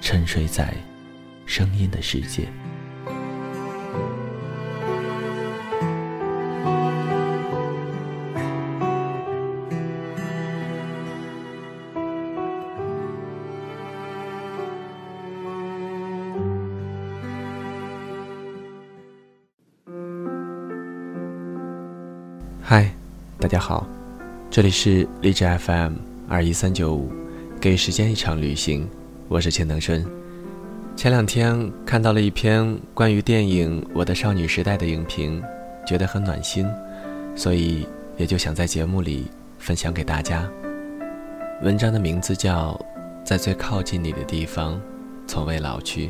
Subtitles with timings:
[0.00, 0.74] 沉睡在
[1.46, 2.48] 声音的世界。
[22.62, 22.88] 嗨，
[23.38, 23.86] 大家好，
[24.48, 25.94] 这里是励志 FM
[26.28, 27.12] 二一三九五，
[27.60, 28.88] 给时间一场旅行，
[29.30, 30.04] 我是钱能顺。
[30.96, 35.40] 前两天看到了一篇关于电影《我的少女时代》的影评，
[35.86, 36.66] 觉得很暖心，
[37.36, 40.50] 所以也就想在节目里分享给大家。
[41.62, 42.72] 文章的名字叫
[43.24, 44.80] 《在最靠近你的地方，
[45.28, 46.08] 从未老去》。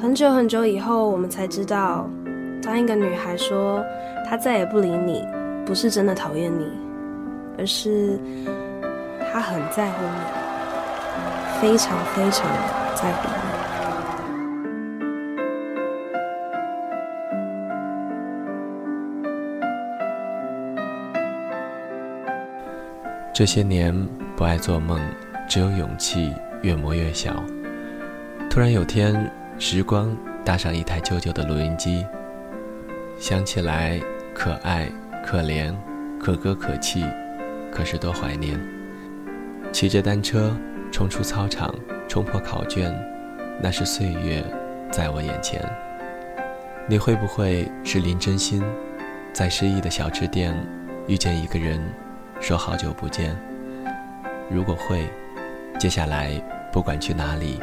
[0.00, 2.10] 很久很久以后，我们才知道，
[2.66, 3.80] 当一个女孩说
[4.28, 5.24] 她再也不理你，
[5.64, 6.68] 不是真的讨厌你，
[7.56, 8.18] 而是
[9.32, 12.44] 她很在乎你，非常非常
[12.96, 13.36] 在乎你。
[23.32, 23.94] 这些年
[24.36, 25.00] 不爱做梦，
[25.48, 27.32] 只有勇气越磨越小。
[28.50, 29.30] 突然有天。
[29.58, 32.04] 时光搭上一台旧旧的录音机，
[33.18, 33.98] 想起来
[34.34, 34.86] 可爱、
[35.24, 35.74] 可怜、
[36.20, 37.02] 可歌可泣，
[37.72, 38.60] 可是多怀念。
[39.72, 40.54] 骑着单车
[40.92, 41.74] 冲出操场，
[42.06, 42.94] 冲破考卷，
[43.60, 44.44] 那是岁月
[44.92, 45.60] 在我眼前。
[46.86, 48.62] 你会不会是林真心，
[49.32, 50.54] 在失意的小吃店
[51.06, 51.80] 遇见一个人，
[52.38, 53.34] 说好久不见？
[54.50, 55.08] 如果会，
[55.78, 56.30] 接下来
[56.70, 57.58] 不管去哪里。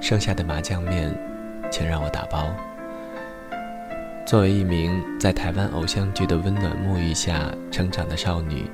[0.00, 1.14] 剩下的麻酱面，
[1.70, 2.54] 请让我打包。
[4.24, 8.70] 作为一名在台湾偶像剧的温暖沐浴下成长的少女，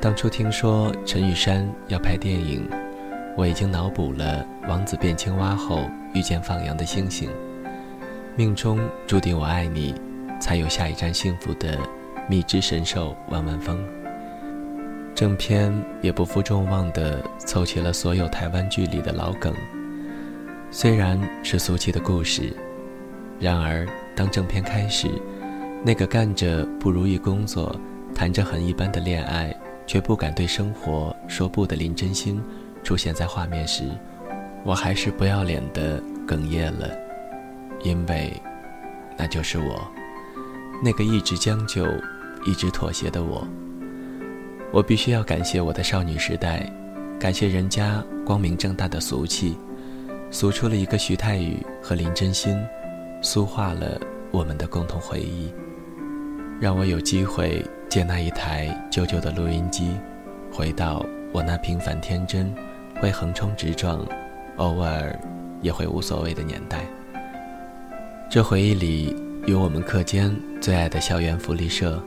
[0.00, 2.66] 当初听说陈玉珊要拍电影，
[3.36, 7.28] 我已经脑补了王子变青蛙后遇见放羊的星星，
[8.36, 9.94] 命中注定我爱你，
[10.40, 11.76] 才有下一站幸福的
[12.28, 13.78] 蜜汁神兽万万峰。
[15.16, 15.70] 正片
[16.00, 19.52] 也不负众望地凑齐了所有台湾剧里的老梗。
[20.70, 22.54] 虽然是俗气的故事，
[23.40, 23.86] 然而
[24.20, 25.08] 当正片开始，
[25.82, 27.74] 那个干着不如意工作、
[28.14, 29.50] 谈着很一般的恋爱，
[29.86, 32.38] 却不敢对生活说不的林真心
[32.84, 33.84] 出现在画面时，
[34.62, 35.98] 我还是不要脸的
[36.28, 36.86] 哽咽了，
[37.82, 38.30] 因为
[39.16, 39.90] 那就是我，
[40.84, 41.86] 那个一直将就、
[42.44, 43.48] 一直妥协的我。
[44.70, 46.70] 我必须要感谢我的少女时代，
[47.18, 49.56] 感谢人家光明正大的俗气。
[50.30, 52.54] 俗出了一个徐太宇和林真心，
[53.22, 54.00] 塑化了
[54.30, 55.52] 我们的共同回忆，
[56.60, 59.90] 让我有机会借那一台旧旧的录音机，
[60.52, 62.54] 回到我那平凡天真、
[63.00, 64.06] 会横冲直撞、
[64.56, 65.18] 偶尔
[65.60, 66.86] 也会无所谓的年代。
[68.30, 69.14] 这回忆里
[69.46, 72.02] 有我们课间最爱的校园福利社，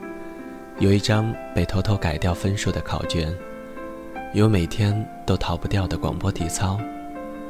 [0.80, 3.32] 有一张被偷偷改掉分数的考卷，
[4.32, 6.80] 有每天都逃不掉的广播体操。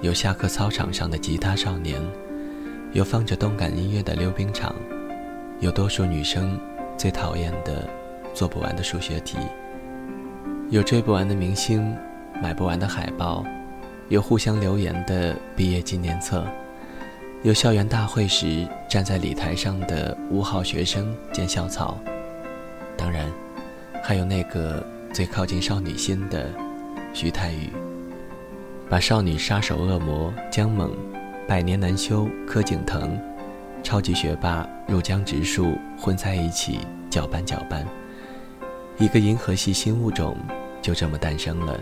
[0.00, 1.98] 有下课操场上的吉他少年，
[2.94, 4.72] 有放着动感音乐的溜冰场，
[5.58, 6.56] 有多数女生
[6.96, 7.84] 最讨厌的
[8.32, 9.36] 做不完的数学题，
[10.70, 11.92] 有追不完的明星，
[12.40, 13.44] 买不完的海报，
[14.10, 16.46] 有互相留言的毕业纪念册，
[17.42, 21.98] 有校园大会时站在礼台上的五好学生兼校草，
[22.96, 23.28] 当然，
[24.04, 26.48] 还有那个最靠近少女心的
[27.12, 27.72] 徐太宇。
[28.88, 30.92] 把少女杀手恶魔姜猛、
[31.46, 33.20] 百年难修柯景腾、
[33.82, 36.80] 超级学霸入江直树混在一起
[37.10, 37.86] 搅拌搅拌，
[38.98, 40.34] 一个银河系新物种
[40.80, 41.78] 就这么诞生了。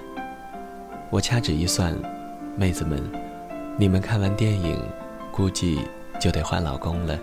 [1.11, 1.95] 我掐指一算，
[2.57, 3.01] 妹子们，
[3.79, 4.77] 你们看完电影，
[5.31, 5.79] 估计
[6.19, 7.17] 就得换老公了。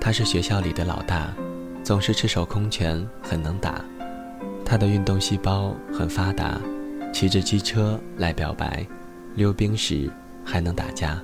[0.00, 1.32] 他是学校里的老大，
[1.84, 3.80] 总是赤手空拳，很能打。
[4.64, 6.60] 他的运动细胞很发达，
[7.12, 8.84] 骑着机车来表白，
[9.36, 10.10] 溜冰时
[10.46, 11.20] 还能打架。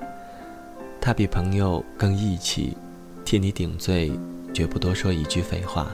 [1.01, 2.77] 他比朋友更义气，
[3.25, 4.11] 替你顶罪，
[4.53, 5.87] 绝不多说一句废话。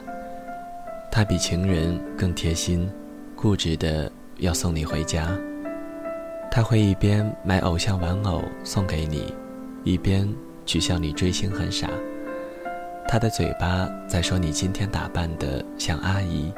[1.12, 2.90] 他比情人更贴心，
[3.36, 5.30] 固执的要送你回家。
[6.52, 9.34] 他会一边买偶像玩偶送给你，
[9.84, 10.28] 一边
[10.66, 11.88] 取笑你追星很傻。
[13.08, 16.52] 他的嘴巴在说你今天打扮的像阿姨。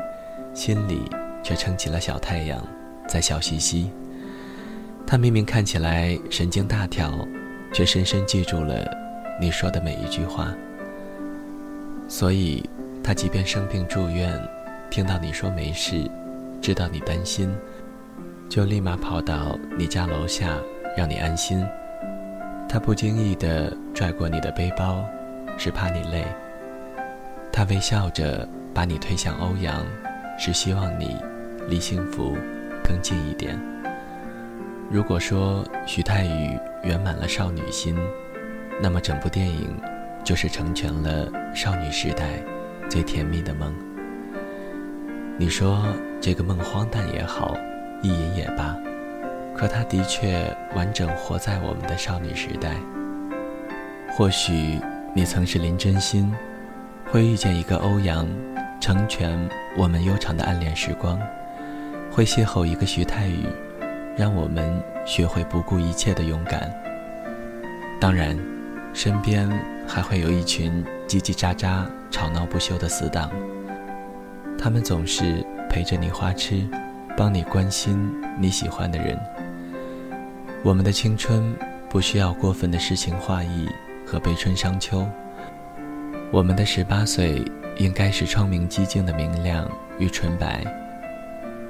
[0.53, 1.09] 心里
[1.41, 2.61] 却撑起了小太阳，
[3.07, 3.89] 在笑嘻嘻。
[5.05, 7.27] 他明明看起来神经大条，
[7.73, 8.89] 却深深记住了
[9.39, 10.53] 你说的每一句话。
[12.07, 12.63] 所以，
[13.03, 14.41] 他即便生病住院，
[14.89, 16.09] 听到你说没事，
[16.61, 17.53] 知道你担心，
[18.49, 20.57] 就立马跑到你家楼下
[20.97, 21.65] 让你安心。
[22.69, 25.03] 他不经意地拽过你的背包，
[25.57, 26.25] 是怕你累。
[27.51, 29.85] 他微笑着把你推向欧阳。
[30.43, 31.17] 是希望你
[31.67, 32.35] 离幸福
[32.83, 33.55] 更近一点。
[34.91, 37.95] 如果说徐太宇圆满了少女心，
[38.81, 39.73] 那么整部电影
[40.21, 42.43] 就是成全了少女时代
[42.89, 43.73] 最甜蜜的梦。
[45.37, 45.85] 你说
[46.19, 47.55] 这个梦荒诞也好，
[48.01, 48.75] 意淫也罢，
[49.55, 52.75] 可它的确完整活在我们的少女时代。
[54.09, 54.77] 或许
[55.15, 56.29] 你曾是林真心，
[57.09, 58.27] 会遇见一个欧阳。
[58.81, 59.39] 成全
[59.77, 61.17] 我们悠长的暗恋时光，
[62.11, 63.45] 会邂逅一个徐太宇，
[64.17, 66.71] 让我们学会不顾一切的勇敢。
[67.99, 68.37] 当然，
[68.93, 69.49] 身边
[69.87, 73.29] 还会有一群叽叽喳喳、吵闹不休的死党，
[74.57, 76.67] 他们总是陪着你花痴，
[77.15, 79.19] 帮你关心你喜欢的人。
[80.63, 81.55] 我们的青春
[81.89, 83.67] 不需要过分的诗情画意
[84.05, 85.07] 和悲春伤秋，
[86.31, 87.43] 我们的十八岁。
[87.77, 89.67] 应该是窗明几净的明亮
[89.97, 90.61] 与纯白，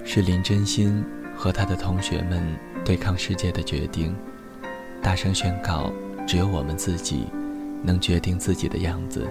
[0.03, 1.05] 是林真心
[1.41, 2.39] 和他的同学们
[2.85, 4.15] 对抗世界的决定。
[5.01, 5.91] 大声宣告：
[6.27, 7.25] 只有我们自己
[7.81, 9.27] 能决定自己的样子。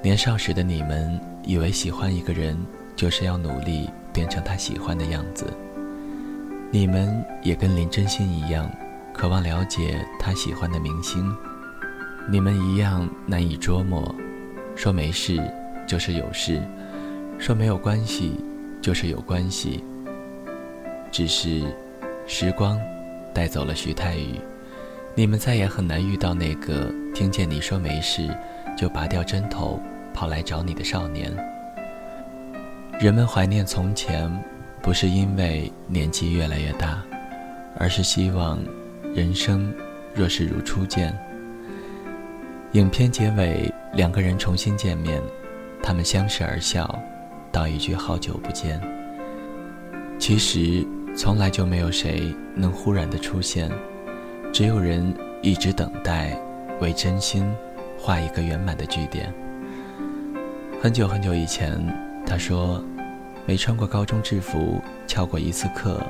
[0.00, 2.56] 年少时的你们以为喜欢一个人
[2.94, 5.52] 就是要努力变成他喜欢的样子，
[6.70, 8.70] 你们也跟林真心一样，
[9.12, 11.28] 渴望了解他喜欢的明星，
[12.30, 14.14] 你们一样难以捉摸。
[14.76, 15.42] 说没事
[15.88, 16.62] 就是有事，
[17.36, 18.38] 说没有关系
[18.80, 19.82] 就是有关系。
[21.12, 21.62] 只是，
[22.26, 22.80] 时光
[23.34, 24.40] 带走了徐太宇，
[25.14, 28.34] 你们再也很难遇到那个听见你说没事
[28.76, 29.78] 就拔掉针头
[30.14, 31.30] 跑来找你的少年。
[32.98, 34.28] 人们怀念从前，
[34.80, 37.02] 不是因为年纪越来越大，
[37.78, 38.58] 而是希望
[39.14, 39.70] 人生
[40.14, 41.16] 若是如初见。
[42.72, 43.72] 影片结尾。
[43.92, 45.20] 两个人重新见面，
[45.82, 46.98] 他们相视而笑，
[47.52, 48.80] 道一句好久不见。
[50.18, 50.82] 其实
[51.14, 53.70] 从来就没有谁能忽然的出现，
[54.52, 56.36] 只有人一直等待，
[56.80, 57.44] 为真心
[57.98, 59.32] 画一个圆满的句点。
[60.82, 61.78] 很久很久以前，
[62.26, 62.82] 他说，
[63.46, 66.00] 没穿过高中制服，翘过一次课，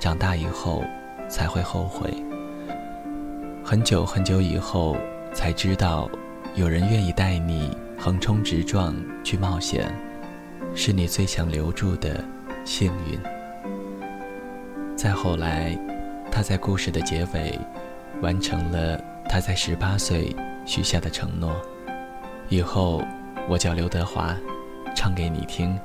[0.00, 0.84] 长大以后
[1.28, 2.14] 才会后悔。
[3.64, 4.96] 很久很久以后
[5.32, 6.08] 才知道。
[6.54, 9.92] 有人愿意带你横冲直撞去冒险，
[10.74, 12.24] 是你最想留住的
[12.64, 13.35] 幸运。
[14.96, 15.78] 再后来，
[16.32, 17.56] 他在故事的结尾，
[18.22, 18.98] 完成了
[19.28, 20.34] 他在十八岁
[20.64, 21.54] 许下的承诺：
[22.48, 23.02] 以后
[23.46, 24.34] 我叫刘德华，
[24.94, 25.78] 唱给你听。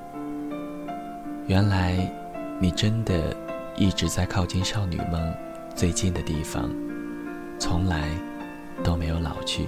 [1.45, 2.09] 原来，
[2.57, 3.35] 你真的
[3.75, 5.35] 一直在靠近少女梦
[5.75, 6.69] 最近的地方，
[7.59, 8.07] 从来
[8.81, 9.67] 都没有老去。